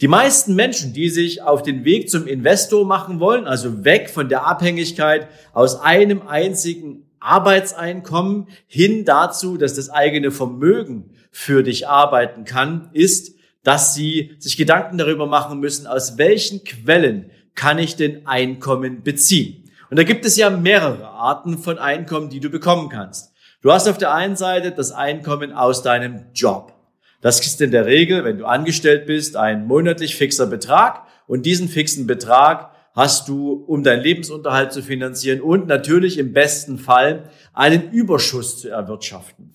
[0.00, 4.28] Die meisten Menschen, die sich auf den Weg zum Investor machen wollen, also weg von
[4.28, 12.44] der Abhängigkeit aus einem einzigen Arbeitseinkommen hin dazu, dass das eigene Vermögen für dich arbeiten
[12.44, 18.24] kann, ist, dass sie sich Gedanken darüber machen müssen, aus welchen Quellen kann ich denn
[18.24, 19.68] Einkommen beziehen.
[19.90, 23.32] Und da gibt es ja mehrere Arten von Einkommen, die du bekommen kannst.
[23.62, 26.77] Du hast auf der einen Seite das Einkommen aus deinem Job.
[27.20, 31.68] Das ist in der Regel, wenn du angestellt bist, ein monatlich fixer Betrag und diesen
[31.68, 37.90] fixen Betrag hast du, um deinen Lebensunterhalt zu finanzieren und natürlich im besten Fall einen
[37.90, 39.54] Überschuss zu erwirtschaften.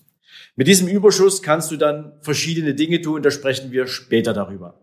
[0.56, 4.80] Mit diesem Überschuss kannst du dann verschiedene Dinge tun, da sprechen wir später darüber.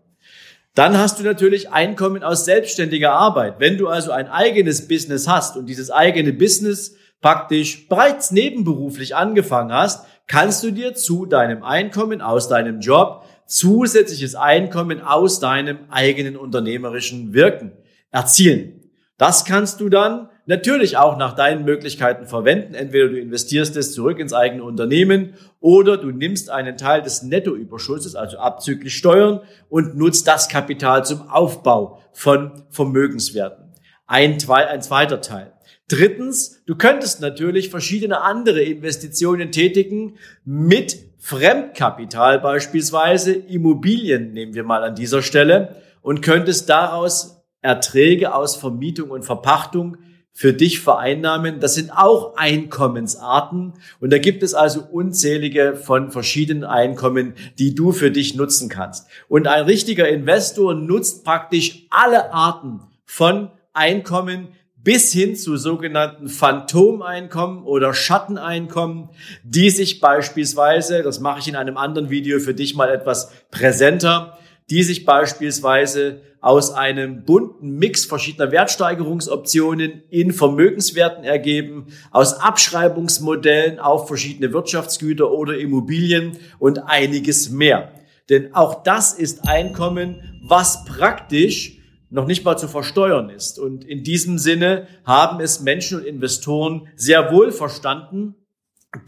[0.74, 3.56] Dann hast du natürlich Einkommen aus selbstständiger Arbeit.
[3.58, 9.72] Wenn du also ein eigenes Business hast und dieses eigene Business praktisch bereits nebenberuflich angefangen
[9.72, 16.36] hast, kannst du dir zu deinem Einkommen aus deinem Job zusätzliches Einkommen aus deinem eigenen
[16.36, 17.72] unternehmerischen Wirken
[18.10, 18.80] erzielen.
[19.18, 22.74] Das kannst du dann natürlich auch nach deinen Möglichkeiten verwenden.
[22.74, 28.16] Entweder du investierst es zurück ins eigene Unternehmen oder du nimmst einen Teil des Nettoüberschusses,
[28.16, 33.72] also abzüglich Steuern, und nutzt das Kapital zum Aufbau von Vermögenswerten.
[34.06, 35.51] Ein, ein zweiter Teil.
[35.92, 40.16] Drittens, du könntest natürlich verschiedene andere Investitionen tätigen
[40.46, 48.56] mit Fremdkapital beispielsweise, Immobilien nehmen wir mal an dieser Stelle und könntest daraus Erträge aus
[48.56, 49.98] Vermietung und Verpachtung
[50.32, 51.60] für dich vereinnahmen.
[51.60, 57.92] Das sind auch Einkommensarten und da gibt es also unzählige von verschiedenen Einkommen, die du
[57.92, 59.08] für dich nutzen kannst.
[59.28, 64.48] Und ein richtiger Investor nutzt praktisch alle Arten von Einkommen,
[64.84, 69.10] bis hin zu sogenannten Phantomeinkommen oder Schatteneinkommen,
[69.44, 74.38] die sich beispielsweise, das mache ich in einem anderen Video für dich mal etwas präsenter,
[74.70, 84.08] die sich beispielsweise aus einem bunten Mix verschiedener Wertsteigerungsoptionen in Vermögenswerten ergeben, aus Abschreibungsmodellen auf
[84.08, 87.92] verschiedene Wirtschaftsgüter oder Immobilien und einiges mehr.
[88.28, 91.81] Denn auch das ist Einkommen, was praktisch
[92.12, 93.58] noch nicht mal zu versteuern ist.
[93.58, 98.34] Und in diesem Sinne haben es Menschen und Investoren sehr wohl verstanden,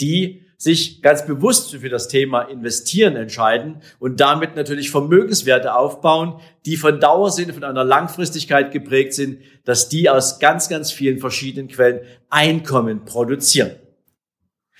[0.00, 6.76] die sich ganz bewusst für das Thema Investieren entscheiden und damit natürlich Vermögenswerte aufbauen, die
[6.78, 11.68] von Dauer sind, von einer Langfristigkeit geprägt sind, dass die aus ganz, ganz vielen verschiedenen
[11.68, 12.00] Quellen
[12.30, 13.72] Einkommen produzieren.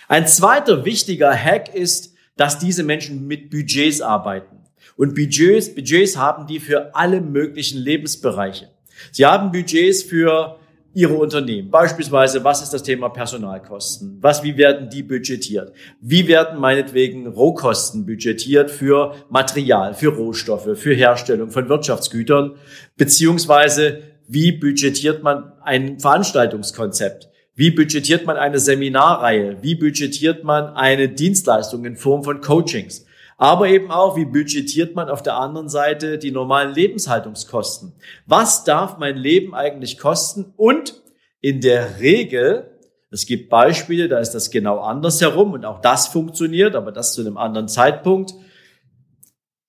[0.09, 4.64] Ein zweiter wichtiger Hack ist, dass diese Menschen mit Budgets arbeiten.
[4.97, 8.69] Und Budgets, Budgets haben die für alle möglichen Lebensbereiche.
[9.13, 10.59] Sie haben Budgets für
[10.95, 11.71] ihre Unternehmen.
[11.71, 14.19] Beispielsweise, was ist das Thema Personalkosten?
[14.21, 15.73] Was, wie werden die budgetiert?
[16.01, 22.55] Wie werden meinetwegen Rohkosten budgetiert für Material, für Rohstoffe, für Herstellung von Wirtschaftsgütern?
[22.97, 27.29] Beziehungsweise, wie budgetiert man ein Veranstaltungskonzept?
[27.57, 29.59] Wie budgetiert man eine Seminarreihe?
[29.63, 33.04] Wie budgetiert man eine Dienstleistung in Form von Coachings?
[33.37, 37.93] Aber eben auch, wie budgetiert man auf der anderen Seite die normalen Lebenshaltungskosten?
[38.27, 40.53] Was darf mein Leben eigentlich kosten?
[40.57, 41.03] Und
[41.41, 42.71] in der Regel,
[43.11, 47.21] es gibt Beispiele, da ist das genau andersherum und auch das funktioniert, aber das zu
[47.21, 48.35] einem anderen Zeitpunkt.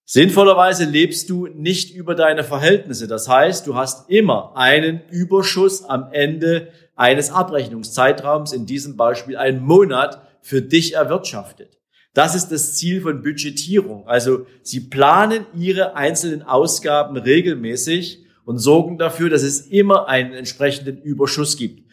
[0.07, 3.07] Sinnvollerweise lebst du nicht über deine Verhältnisse.
[3.07, 9.61] Das heißt, du hast immer einen Überschuss am Ende eines Abrechnungszeitraums, in diesem Beispiel einen
[9.63, 11.79] Monat, für dich erwirtschaftet.
[12.15, 14.07] Das ist das Ziel von Budgetierung.
[14.07, 20.97] Also Sie planen Ihre einzelnen Ausgaben regelmäßig und sorgen dafür, dass es immer einen entsprechenden
[21.01, 21.83] Überschuss gibt.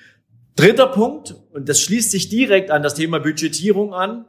[0.55, 4.27] Dritter Punkt, und das schließt sich direkt an das Thema Budgetierung an.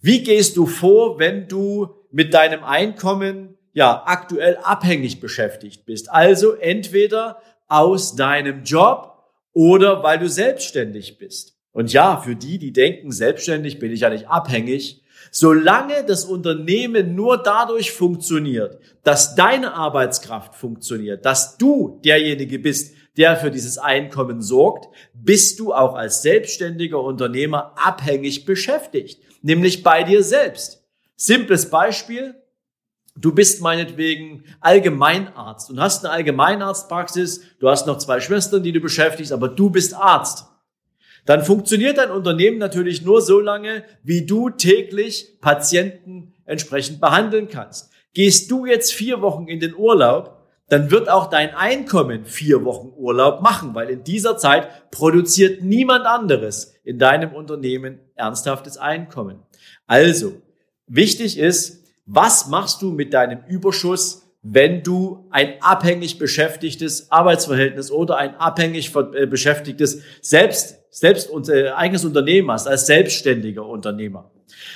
[0.00, 6.10] Wie gehst du vor, wenn du mit deinem Einkommen ja aktuell abhängig beschäftigt bist?
[6.10, 11.58] Also entweder aus deinem Job oder weil du selbstständig bist.
[11.72, 17.14] Und ja, für die, die denken, selbstständig bin ich ja nicht abhängig, solange das Unternehmen
[17.14, 24.40] nur dadurch funktioniert, dass deine Arbeitskraft funktioniert, dass du derjenige bist, der für dieses Einkommen
[24.40, 30.84] sorgt, bist du auch als selbstständiger Unternehmer abhängig beschäftigt, nämlich bei dir selbst.
[31.16, 32.36] Simples Beispiel.
[33.16, 38.78] Du bist meinetwegen Allgemeinarzt und hast eine Allgemeinarztpraxis, du hast noch zwei Schwestern, die du
[38.78, 40.46] beschäftigst, aber du bist Arzt.
[41.26, 47.90] Dann funktioniert dein Unternehmen natürlich nur so lange, wie du täglich Patienten entsprechend behandeln kannst.
[48.14, 50.38] Gehst du jetzt vier Wochen in den Urlaub,
[50.68, 56.04] dann wird auch dein Einkommen vier Wochen Urlaub machen, weil in dieser Zeit produziert niemand
[56.04, 59.42] anderes in deinem Unternehmen ernsthaftes Einkommen.
[59.86, 60.42] Also,
[60.86, 68.16] wichtig ist, was machst du mit deinem Überschuss, wenn du ein abhängig beschäftigtes Arbeitsverhältnis oder
[68.16, 74.30] ein abhängig äh, beschäftigtes selbst, selbst äh, eigenes Unternehmen hast, als selbstständiger Unternehmer?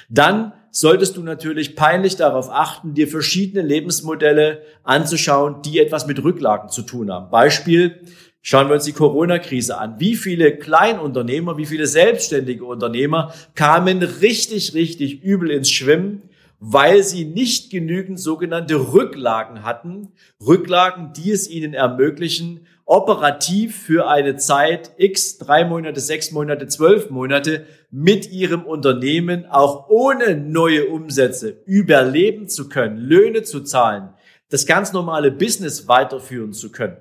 [0.08, 6.68] Dann solltest du natürlich peinlich darauf achten, dir verschiedene Lebensmodelle anzuschauen, die etwas mit Rücklagen
[6.68, 7.30] zu tun haben.
[7.30, 8.00] Beispiel,
[8.40, 10.00] schauen wir uns die Corona-Krise an.
[10.00, 16.22] Wie viele Kleinunternehmer, wie viele selbstständige Unternehmer kamen richtig, richtig übel ins Schwimmen,
[16.64, 20.12] weil sie nicht genügend sogenannte Rücklagen hatten.
[20.40, 27.10] Rücklagen, die es ihnen ermöglichen, operativ für eine Zeit x, drei Monate, sechs Monate, zwölf
[27.10, 34.10] Monate mit ihrem Unternehmen auch ohne neue Umsätze überleben zu können, Löhne zu zahlen,
[34.48, 36.98] das ganz normale Business weiterführen zu können.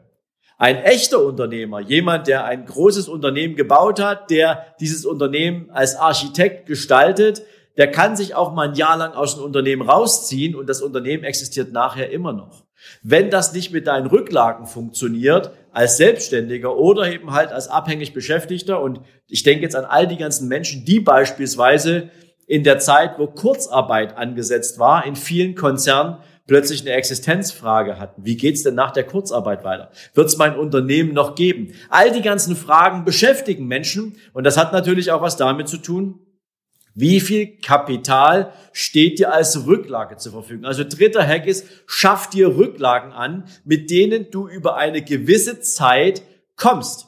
[0.57, 6.65] Ein echter Unternehmer, jemand, der ein großes Unternehmen gebaut hat, der dieses Unternehmen als Architekt
[6.65, 7.43] gestaltet,
[7.81, 11.23] der kann sich auch mal ein Jahr lang aus dem Unternehmen rausziehen und das Unternehmen
[11.23, 12.63] existiert nachher immer noch.
[13.01, 18.83] Wenn das nicht mit deinen Rücklagen funktioniert, als Selbstständiger oder eben halt als abhängig Beschäftigter,
[18.83, 22.11] und ich denke jetzt an all die ganzen Menschen, die beispielsweise
[22.45, 28.23] in der Zeit, wo Kurzarbeit angesetzt war, in vielen Konzernen plötzlich eine Existenzfrage hatten.
[28.23, 29.89] Wie geht's denn nach der Kurzarbeit weiter?
[30.13, 31.73] Wird es mein Unternehmen noch geben?
[31.89, 36.19] All die ganzen Fragen beschäftigen Menschen und das hat natürlich auch was damit zu tun,
[36.93, 40.65] wie viel Kapital steht dir als Rücklage zur Verfügung?
[40.65, 46.21] Also dritter Hack ist, schaff dir Rücklagen an, mit denen du über eine gewisse Zeit
[46.55, 47.07] kommst.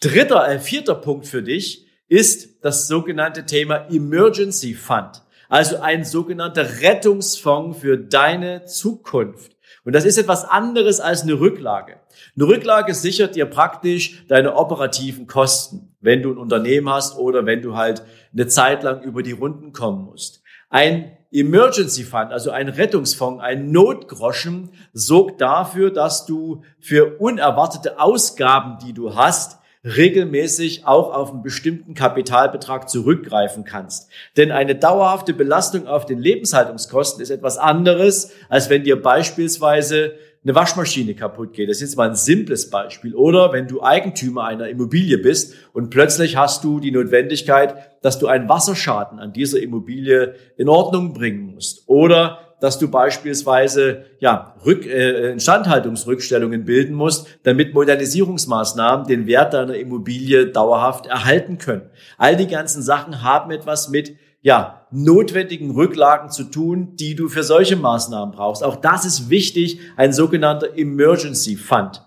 [0.00, 5.22] Dritter, äh, vierter Punkt für dich ist das sogenannte Thema Emergency Fund.
[5.48, 9.56] Also ein sogenannter Rettungsfonds für deine Zukunft.
[9.84, 12.00] Und das ist etwas anderes als eine Rücklage.
[12.36, 17.62] Eine Rücklage sichert dir praktisch deine operativen Kosten, wenn du ein Unternehmen hast oder wenn
[17.62, 18.02] du halt
[18.32, 20.42] eine Zeit lang über die Runden kommen musst.
[20.70, 28.78] Ein Emergency Fund, also ein Rettungsfonds, ein Notgroschen, sorgt dafür, dass du für unerwartete Ausgaben,
[28.86, 34.10] die du hast, regelmäßig auch auf einen bestimmten Kapitalbetrag zurückgreifen kannst.
[34.36, 40.14] Denn eine dauerhafte Belastung auf den Lebenshaltungskosten ist etwas anderes, als wenn dir beispielsweise
[40.48, 41.68] eine Waschmaschine kaputt geht.
[41.68, 43.14] Das ist jetzt mal ein simples Beispiel.
[43.14, 48.28] Oder wenn du Eigentümer einer Immobilie bist und plötzlich hast du die Notwendigkeit, dass du
[48.28, 51.82] einen Wasserschaden an dieser Immobilie in Ordnung bringen musst.
[51.86, 59.74] Oder dass du beispielsweise ja, Rück, äh, Instandhaltungsrückstellungen bilden musst, damit Modernisierungsmaßnahmen den Wert deiner
[59.74, 61.90] Immobilie dauerhaft erhalten können.
[62.16, 67.42] All die ganzen Sachen haben etwas mit ja, notwendigen Rücklagen zu tun, die du für
[67.42, 68.62] solche Maßnahmen brauchst.
[68.62, 72.04] Auch das ist wichtig, ein sogenannter Emergency Fund.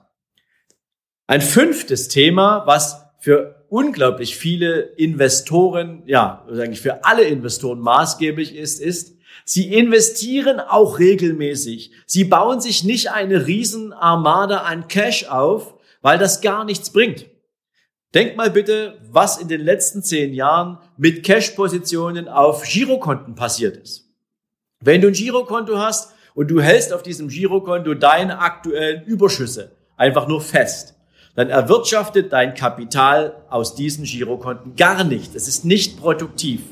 [1.27, 8.81] Ein fünftes Thema, was für unglaublich viele Investoren, ja, eigentlich für alle Investoren maßgeblich ist,
[8.81, 11.91] ist, sie investieren auch regelmäßig.
[12.05, 17.30] Sie bauen sich nicht eine Riesenarmada an Cash auf, weil das gar nichts bringt.
[18.13, 24.10] Denk mal bitte, was in den letzten zehn Jahren mit Cash-Positionen auf Girokonten passiert ist.
[24.82, 30.27] Wenn du ein Girokonto hast und du hältst auf diesem Girokonto deine aktuellen Überschüsse einfach
[30.27, 30.96] nur fest,
[31.36, 35.34] dann erwirtschaftet dein Kapital aus diesen Girokonten gar nicht.
[35.34, 36.63] Es ist nicht produktiv.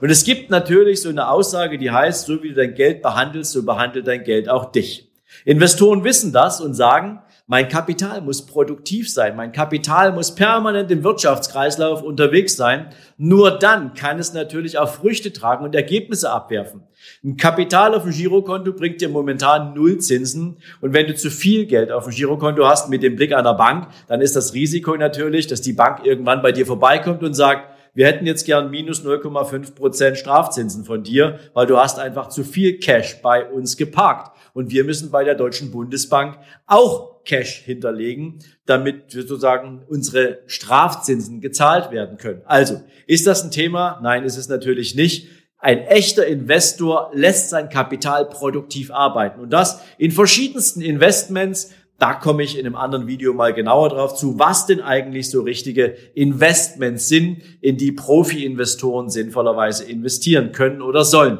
[0.00, 3.52] Und es gibt natürlich so eine Aussage, die heißt, so wie du dein Geld behandelst,
[3.52, 5.10] so behandelt dein Geld auch dich.
[5.44, 9.36] Investoren wissen das und sagen, mein Kapital muss produktiv sein.
[9.36, 12.88] Mein Kapital muss permanent im Wirtschaftskreislauf unterwegs sein.
[13.18, 16.82] Nur dann kann es natürlich auch Früchte tragen und Ergebnisse abwerfen.
[17.24, 20.56] Ein Kapital auf dem Girokonto bringt dir momentan null Zinsen.
[20.80, 23.90] Und wenn du zu viel Geld auf dem Girokonto hast mit dem Blick einer Bank,
[24.08, 28.06] dann ist das Risiko natürlich, dass die Bank irgendwann bei dir vorbeikommt und sagt, wir
[28.06, 32.78] hätten jetzt gern minus 0,5 Prozent Strafzinsen von dir, weil du hast einfach zu viel
[32.78, 34.36] Cash bei uns geparkt.
[34.52, 41.90] Und wir müssen bei der Deutschen Bundesbank auch Cash hinterlegen, damit sozusagen unsere Strafzinsen gezahlt
[41.90, 42.42] werden können.
[42.44, 43.98] Also, ist das ein Thema?
[44.02, 45.28] Nein, ist es natürlich nicht.
[45.56, 51.72] Ein echter Investor lässt sein Kapital produktiv arbeiten und das in verschiedensten Investments.
[51.98, 55.42] Da komme ich in einem anderen Video mal genauer drauf zu, was denn eigentlich so
[55.42, 61.38] richtige Investments sind, in die Profi-Investoren sinnvollerweise investieren können oder sollen.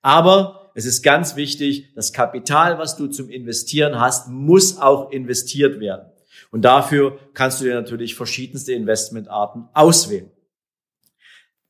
[0.00, 5.78] Aber es ist ganz wichtig, das Kapital, was du zum Investieren hast, muss auch investiert
[5.78, 6.10] werden.
[6.50, 10.30] Und dafür kannst du dir natürlich verschiedenste Investmentarten auswählen.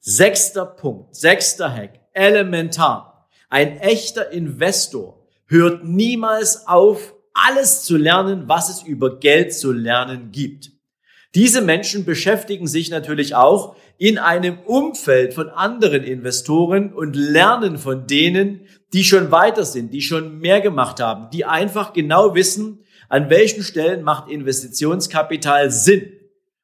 [0.00, 3.28] Sechster Punkt, sechster Hack, elementar.
[3.48, 10.30] Ein echter Investor hört niemals auf, alles zu lernen, was es über Geld zu lernen
[10.32, 10.70] gibt.
[11.34, 18.06] Diese Menschen beschäftigen sich natürlich auch in einem Umfeld von anderen Investoren und lernen von
[18.06, 23.30] denen, die schon weiter sind, die schon mehr gemacht haben, die einfach genau wissen, an
[23.30, 26.12] welchen Stellen macht Investitionskapital Sinn.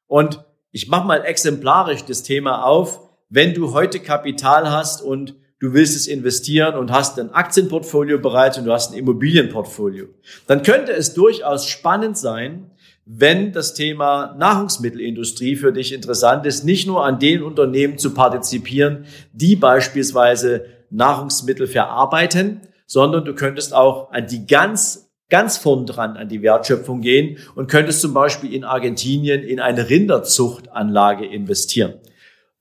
[0.07, 5.73] Und ich mache mal exemplarisch das Thema auf wenn du heute Kapital hast und du
[5.73, 10.07] willst es investieren und hast ein Aktienportfolio bereits und du hast ein Immobilienportfolio,
[10.47, 12.71] dann könnte es durchaus spannend sein,
[13.05, 19.05] wenn das Thema Nahrungsmittelindustrie für dich interessant ist, nicht nur an den Unternehmen zu partizipieren,
[19.33, 26.27] die beispielsweise Nahrungsmittel verarbeiten, sondern du könntest auch an die ganz ganz vorn dran an
[26.27, 31.93] die Wertschöpfung gehen und könntest zum Beispiel in Argentinien in eine Rinderzuchtanlage investieren.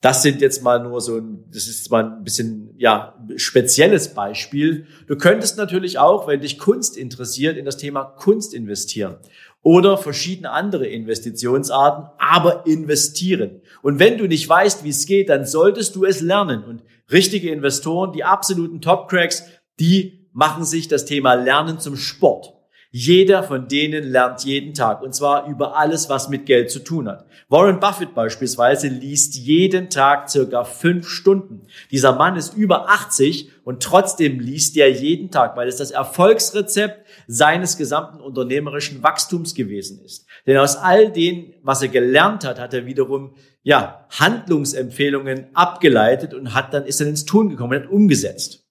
[0.00, 4.86] Das sind jetzt mal nur so ein, das ist mal ein bisschen, ja, spezielles Beispiel.
[5.08, 9.16] Du könntest natürlich auch, wenn dich Kunst interessiert, in das Thema Kunst investieren
[9.62, 13.60] oder verschiedene andere Investitionsarten, aber investieren.
[13.82, 16.62] Und wenn du nicht weißt, wie es geht, dann solltest du es lernen.
[16.62, 19.44] Und richtige Investoren, die absoluten Top-Cracks,
[19.80, 22.54] die machen sich das Thema Lernen zum Sport.
[22.90, 27.06] Jeder von denen lernt jeden Tag und zwar über alles, was mit Geld zu tun
[27.06, 27.26] hat.
[27.50, 31.66] Warren Buffett beispielsweise liest jeden Tag circa fünf Stunden.
[31.90, 37.06] Dieser Mann ist über 80 und trotzdem liest er jeden Tag, weil es das Erfolgsrezept
[37.26, 40.26] seines gesamten unternehmerischen Wachstums gewesen ist.
[40.46, 46.54] Denn aus all dem, was er gelernt hat, hat er wiederum ja Handlungsempfehlungen abgeleitet und
[46.54, 48.66] hat dann ist dann ins Tun gekommen und hat umgesetzt.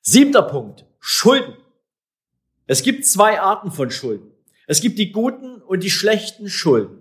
[0.00, 1.54] Siebter Punkt: Schulden.
[2.66, 4.30] Es gibt zwei Arten von Schulden.
[4.66, 7.00] Es gibt die guten und die schlechten Schulden.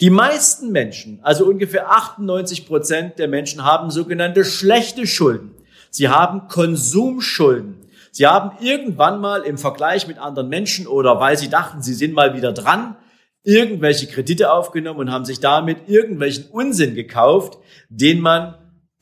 [0.00, 5.54] Die meisten Menschen, also ungefähr 98 Prozent der Menschen haben sogenannte schlechte Schulden.
[5.90, 7.76] Sie haben Konsumschulden.
[8.12, 12.14] Sie haben irgendwann mal im Vergleich mit anderen Menschen oder weil sie dachten, sie sind
[12.14, 12.96] mal wieder dran,
[13.42, 18.54] irgendwelche Kredite aufgenommen und haben sich damit irgendwelchen Unsinn gekauft, den man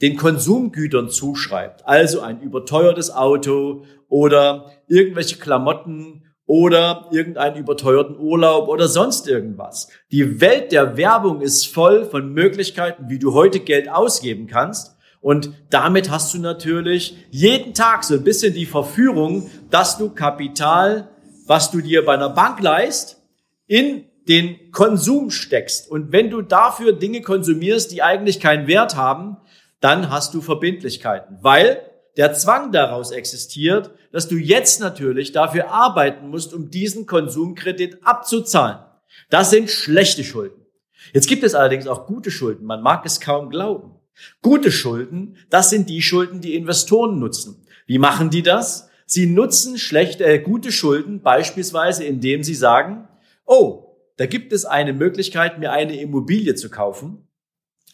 [0.02, 1.86] den Konsumgütern zuschreibt.
[1.86, 9.88] Also ein überteuertes Auto oder irgendwelche Klamotten oder irgendeinen überteuerten Urlaub oder sonst irgendwas.
[10.10, 14.96] Die Welt der Werbung ist voll von Möglichkeiten, wie du heute Geld ausgeben kannst.
[15.20, 21.08] Und damit hast du natürlich jeden Tag so ein bisschen die Verführung, dass du Kapital,
[21.46, 23.22] was du dir bei einer Bank leist,
[23.66, 25.90] in den Konsum steckst.
[25.90, 29.38] Und wenn du dafür Dinge konsumierst, die eigentlich keinen Wert haben,
[29.80, 31.80] dann hast du Verbindlichkeiten, weil
[32.16, 38.78] der Zwang daraus existiert, dass du jetzt natürlich dafür arbeiten musst, um diesen Konsumkredit abzuzahlen.
[39.30, 40.64] Das sind schlechte Schulden.
[41.12, 42.66] Jetzt gibt es allerdings auch gute Schulden.
[42.66, 43.92] Man mag es kaum glauben.
[44.42, 47.66] Gute Schulden, das sind die Schulden, die Investoren nutzen.
[47.86, 48.88] Wie machen die das?
[49.06, 53.08] Sie nutzen schlechte, äh, gute Schulden beispielsweise, indem sie sagen,
[53.44, 57.28] oh, da gibt es eine Möglichkeit, mir eine Immobilie zu kaufen.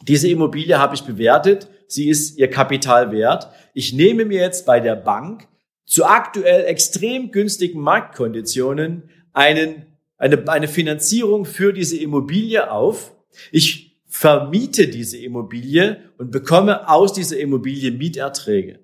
[0.03, 3.49] Diese Immobilie habe ich bewertet, sie ist ihr Kapital wert.
[3.75, 5.49] Ich nehme mir jetzt bei der Bank
[5.85, 9.87] zu aktuell extrem günstigen Marktkonditionen einen,
[10.19, 13.15] eine, eine Finanzierung für diese Immobilie auf.
[13.51, 18.81] Ich vermiete diese Immobilie und bekomme aus dieser Immobilie Mieterträge.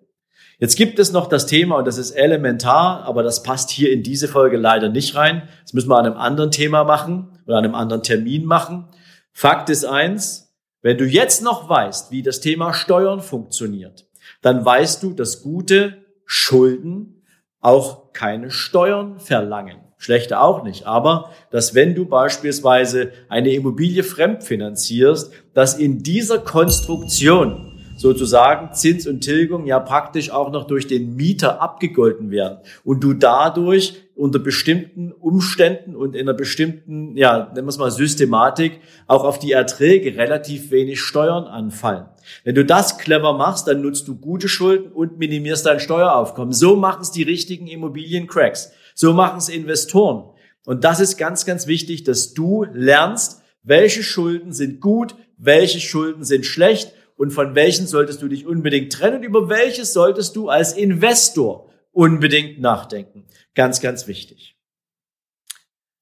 [0.59, 4.03] Jetzt gibt es noch das Thema, und das ist elementar, aber das passt hier in
[4.03, 5.49] diese Folge leider nicht rein.
[5.63, 8.89] Das müssen wir an einem anderen Thema machen oder an einem anderen Termin machen.
[9.33, 10.46] Fakt ist eins,
[10.87, 14.07] wenn du jetzt noch weißt, wie das Thema Steuern funktioniert,
[14.41, 17.25] dann weißt du, dass gute Schulden
[17.61, 19.79] auch keine Steuern verlangen.
[19.97, 20.87] Schlechte auch nicht.
[20.87, 29.23] Aber, dass wenn du beispielsweise eine Immobilie fremdfinanzierst, dass in dieser Konstruktion sozusagen Zins und
[29.23, 35.13] Tilgung ja praktisch auch noch durch den Mieter abgegolten werden und du dadurch unter bestimmten
[35.13, 40.17] Umständen und in einer bestimmten, ja, nennen wir es mal Systematik, auch auf die Erträge
[40.17, 42.07] relativ wenig Steuern anfallen.
[42.45, 46.53] Wenn du das clever machst, dann nutzt du gute Schulden und minimierst dein Steueraufkommen.
[46.53, 48.73] So machen es die richtigen Immobiliencracks.
[48.95, 50.31] So machen es Investoren.
[50.65, 56.25] Und das ist ganz, ganz wichtig, dass du lernst, welche Schulden sind gut, welche Schulden
[56.25, 60.49] sind schlecht und von welchen solltest du dich unbedingt trennen und über welches solltest du
[60.49, 63.25] als Investor unbedingt nachdenken.
[63.55, 64.57] Ganz, ganz wichtig.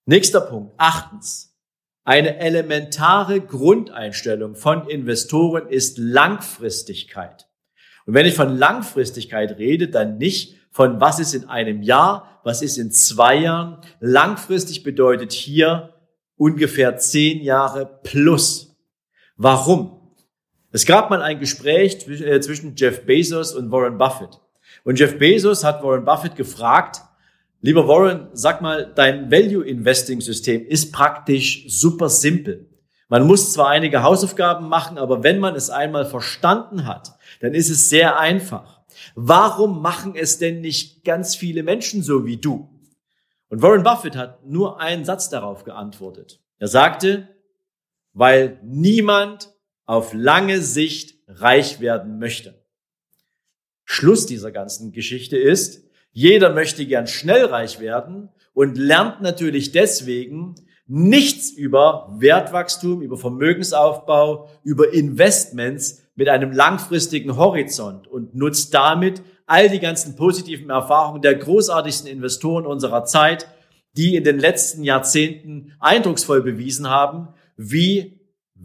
[0.06, 0.75] Nächster Punkt.
[0.76, 1.56] Achtens.
[2.04, 7.49] Eine elementare Grundeinstellung von Investoren ist Langfristigkeit.
[8.04, 12.61] Und wenn ich von Langfristigkeit rede, dann nicht von was ist in einem Jahr, was
[12.61, 13.80] ist in zwei Jahren.
[14.00, 15.94] Langfristig bedeutet hier
[16.37, 18.76] ungefähr zehn Jahre plus.
[19.37, 20.03] Warum?
[20.74, 24.40] Es gab mal ein Gespräch äh, zwischen Jeff Bezos und Warren Buffett.
[24.82, 27.00] Und Jeff Bezos hat Warren Buffett gefragt,
[27.60, 32.68] lieber Warren, sag mal, dein Value Investing System ist praktisch super simpel.
[33.08, 37.70] Man muss zwar einige Hausaufgaben machen, aber wenn man es einmal verstanden hat, dann ist
[37.70, 38.80] es sehr einfach.
[39.14, 42.68] Warum machen es denn nicht ganz viele Menschen so wie du?
[43.48, 46.40] Und Warren Buffett hat nur einen Satz darauf geantwortet.
[46.58, 47.28] Er sagte,
[48.12, 49.53] weil niemand
[49.86, 52.62] auf lange Sicht reich werden möchte.
[53.84, 60.54] Schluss dieser ganzen Geschichte ist, jeder möchte gern schnell reich werden und lernt natürlich deswegen
[60.86, 69.68] nichts über Wertwachstum, über Vermögensaufbau, über Investments mit einem langfristigen Horizont und nutzt damit all
[69.68, 73.48] die ganzen positiven Erfahrungen der großartigsten Investoren unserer Zeit,
[73.96, 78.13] die in den letzten Jahrzehnten eindrucksvoll bewiesen haben, wie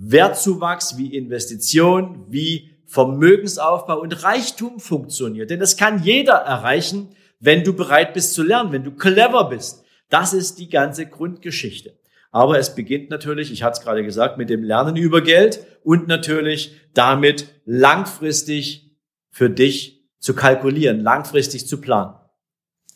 [0.01, 5.50] Wertzuwachs, wie Investition, wie Vermögensaufbau und Reichtum funktioniert.
[5.50, 9.84] Denn das kann jeder erreichen, wenn du bereit bist zu lernen, wenn du clever bist.
[10.10, 11.98] Das ist die ganze Grundgeschichte.
[12.32, 16.08] Aber es beginnt natürlich, ich hatte es gerade gesagt, mit dem Lernen über Geld und
[16.08, 18.96] natürlich damit langfristig
[19.29, 22.15] für dich zu kalkulieren, langfristig zu planen.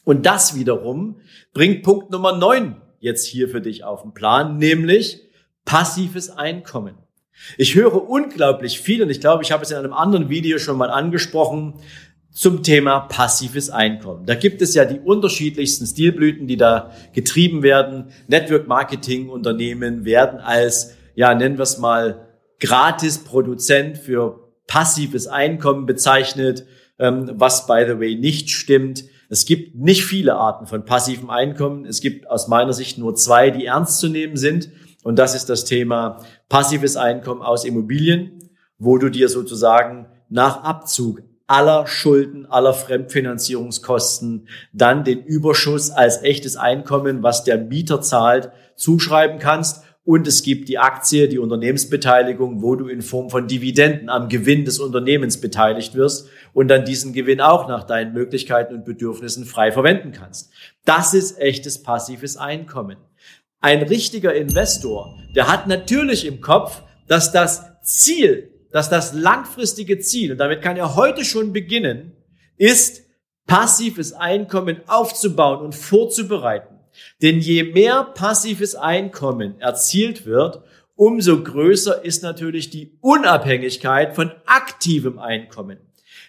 [0.04, 1.22] Und das wiederum
[1.54, 5.22] bringt Punkt Nummer neun jetzt hier für dich auf den Plan, nämlich
[5.66, 6.96] passives Einkommen.
[7.58, 10.78] Ich höre unglaublich viel und ich glaube, ich habe es in einem anderen Video schon
[10.78, 11.76] mal angesprochen
[12.32, 14.26] zum Thema passives Einkommen.
[14.26, 18.12] Da gibt es ja die unterschiedlichsten Stilblüten, die da getrieben werden.
[18.28, 22.28] Network Marketing Unternehmen werden als, ja, nennen wir es mal,
[22.60, 26.66] gratis Produzent für passives Einkommen bezeichnet,
[26.98, 29.04] ähm, was by the way nicht stimmt.
[29.30, 31.86] Es gibt nicht viele Arten von passivem Einkommen.
[31.86, 34.70] Es gibt aus meiner Sicht nur zwei, die ernst zu nehmen sind.
[35.04, 41.22] Und das ist das Thema passives Einkommen aus Immobilien, wo du dir sozusagen nach Abzug
[41.46, 49.40] aller Schulden, aller Fremdfinanzierungskosten dann den Überschuss als echtes Einkommen, was der Mieter zahlt, zuschreiben
[49.40, 49.84] kannst.
[50.06, 54.66] Und es gibt die Aktie, die Unternehmensbeteiligung, wo du in Form von Dividenden am Gewinn
[54.66, 59.72] des Unternehmens beteiligt wirst und dann diesen Gewinn auch nach deinen Möglichkeiten und Bedürfnissen frei
[59.72, 60.52] verwenden kannst.
[60.84, 62.98] Das ist echtes passives Einkommen.
[63.64, 70.34] Ein richtiger Investor, der hat natürlich im Kopf, dass das Ziel, dass das langfristige Ziel,
[70.34, 72.12] und damit kann er heute schon beginnen,
[72.58, 73.04] ist,
[73.48, 76.78] passives Einkommen aufzubauen und vorzubereiten.
[77.22, 80.62] Denn je mehr passives Einkommen erzielt wird,
[80.96, 85.78] umso größer ist natürlich die Unabhängigkeit von aktivem Einkommen.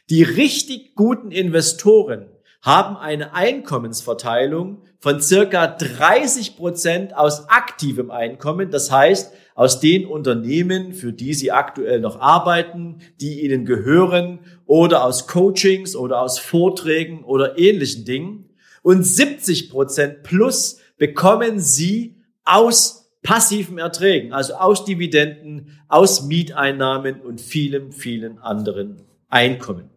[0.08, 2.28] Die richtig guten Investoren
[2.64, 8.70] haben eine Einkommensverteilung von circa 30 Prozent aus aktivem Einkommen.
[8.70, 15.04] Das heißt, aus den Unternehmen, für die sie aktuell noch arbeiten, die ihnen gehören oder
[15.04, 18.48] aus Coachings oder aus Vorträgen oder ähnlichen Dingen.
[18.80, 27.42] Und 70 Prozent plus bekommen sie aus passiven Erträgen, also aus Dividenden, aus Mieteinnahmen und
[27.42, 29.90] vielen, vielen anderen Einkommen.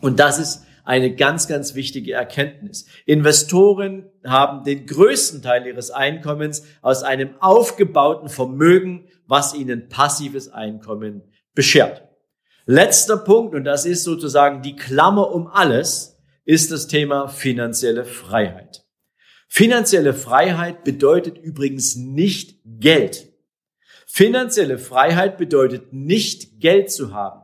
[0.00, 2.86] Und das ist eine ganz, ganz wichtige Erkenntnis.
[3.04, 11.30] Investoren haben den größten Teil ihres Einkommens aus einem aufgebauten Vermögen, was ihnen passives Einkommen
[11.54, 12.08] beschert.
[12.64, 18.86] Letzter Punkt, und das ist sozusagen die Klammer um alles, ist das Thema finanzielle Freiheit.
[19.46, 23.30] Finanzielle Freiheit bedeutet übrigens nicht Geld.
[24.06, 27.42] Finanzielle Freiheit bedeutet nicht Geld zu haben.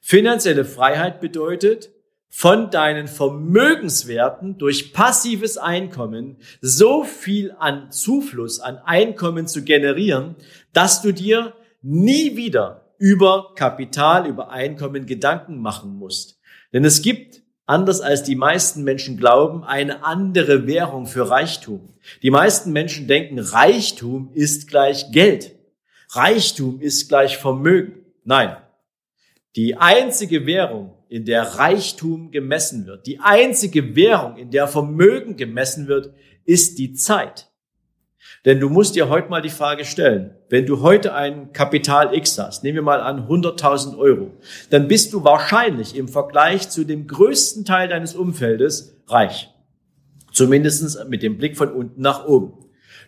[0.00, 1.92] Finanzielle Freiheit bedeutet,
[2.32, 10.36] von deinen Vermögenswerten durch passives Einkommen so viel an Zufluss, an Einkommen zu generieren,
[10.72, 16.38] dass du dir nie wieder über Kapital, über Einkommen Gedanken machen musst.
[16.72, 21.94] Denn es gibt, anders als die meisten Menschen glauben, eine andere Währung für Reichtum.
[22.22, 25.56] Die meisten Menschen denken, Reichtum ist gleich Geld.
[26.10, 28.04] Reichtum ist gleich Vermögen.
[28.22, 28.56] Nein.
[29.56, 35.88] Die einzige Währung, in der Reichtum gemessen wird, die einzige Währung, in der Vermögen gemessen
[35.88, 37.50] wird, ist die Zeit.
[38.44, 42.38] Denn du musst dir heute mal die Frage stellen, wenn du heute ein Kapital X
[42.38, 44.30] hast, nehmen wir mal an 100.000 Euro,
[44.70, 49.52] dann bist du wahrscheinlich im Vergleich zu dem größten Teil deines Umfeldes reich.
[50.32, 52.52] Zumindestens mit dem Blick von unten nach oben.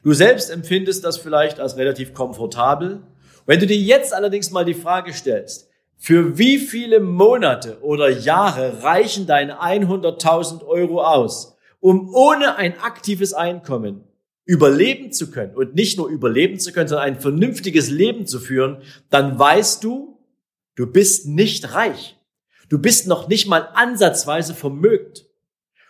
[0.02, 3.04] Du selbst empfindest das vielleicht als relativ komfortabel.
[3.46, 5.71] Wenn du dir jetzt allerdings mal die Frage stellst,
[6.02, 13.32] für wie viele Monate oder Jahre reichen deine 100.000 Euro aus, um ohne ein aktives
[13.32, 14.02] Einkommen
[14.44, 18.82] überleben zu können und nicht nur überleben zu können, sondern ein vernünftiges Leben zu führen,
[19.10, 20.18] dann weißt du,
[20.74, 22.16] du bist nicht reich.
[22.68, 25.26] Du bist noch nicht mal ansatzweise vermögend.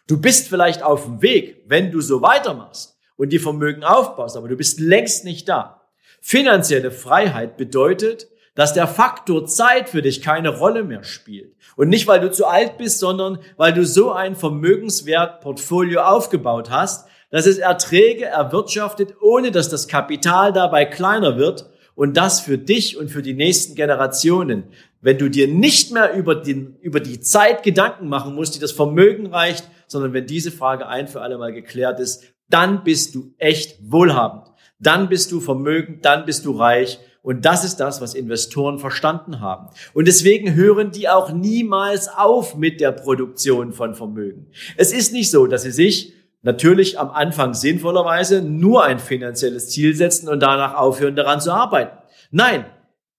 [0.07, 4.48] Du bist vielleicht auf dem Weg, wenn du so weitermachst und die Vermögen aufbaust, aber
[4.48, 5.88] du bist längst nicht da.
[6.20, 11.54] Finanzielle Freiheit bedeutet, dass der Faktor Zeit für dich keine Rolle mehr spielt.
[11.76, 17.08] Und nicht, weil du zu alt bist, sondern weil du so ein Vermögenswertportfolio aufgebaut hast,
[17.30, 22.98] dass es Erträge erwirtschaftet, ohne dass das Kapital dabei kleiner wird und das für dich
[22.98, 24.64] und für die nächsten Generationen.
[25.00, 28.72] Wenn du dir nicht mehr über, den, über die Zeit Gedanken machen musst, die das
[28.72, 33.34] Vermögen reicht, sondern wenn diese Frage ein für alle Mal geklärt ist, dann bist du
[33.38, 34.48] echt wohlhabend.
[34.78, 36.98] Dann bist du vermögend, dann bist du reich.
[37.22, 39.68] Und das ist das, was Investoren verstanden haben.
[39.94, 44.48] Und deswegen hören die auch niemals auf mit der Produktion von Vermögen.
[44.76, 49.94] Es ist nicht so, dass sie sich natürlich am Anfang sinnvollerweise nur ein finanzielles Ziel
[49.94, 51.96] setzen und danach aufhören, daran zu arbeiten.
[52.32, 52.66] Nein,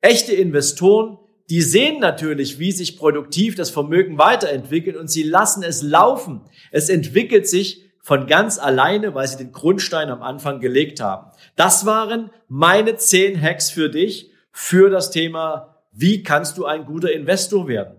[0.01, 1.17] echte Investoren,
[1.49, 6.41] die sehen natürlich, wie sich produktiv das Vermögen weiterentwickelt und sie lassen es laufen.
[6.71, 11.31] Es entwickelt sich von ganz alleine, weil sie den Grundstein am Anfang gelegt haben.
[11.55, 17.11] Das waren meine zehn Hacks für dich für das Thema, wie kannst du ein guter
[17.11, 17.95] Investor werden?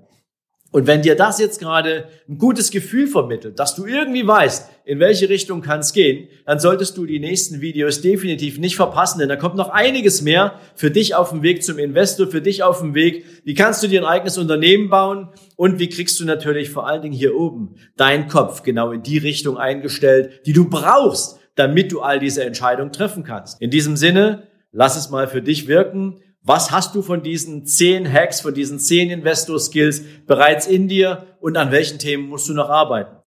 [0.74, 4.98] Und wenn dir das jetzt gerade ein gutes Gefühl vermittelt, dass du irgendwie weißt, in
[4.98, 9.28] welche Richtung kann es gehen, dann solltest du die nächsten Videos definitiv nicht verpassen, denn
[9.28, 12.80] da kommt noch einiges mehr für dich auf dem Weg zum Investor, für dich auf
[12.80, 13.24] dem Weg.
[13.44, 17.02] Wie kannst du dir ein eigenes Unternehmen bauen und wie kriegst du natürlich vor allen
[17.02, 22.00] Dingen hier oben deinen Kopf genau in die Richtung eingestellt, die du brauchst, damit du
[22.00, 23.62] all diese Entscheidungen treffen kannst.
[23.62, 26.20] In diesem Sinne, lass es mal für dich wirken.
[26.46, 31.57] Was hast du von diesen zehn Hacks, von diesen zehn Investor-Skills bereits in dir und
[31.57, 33.16] an welchen Themen musst du noch arbeiten?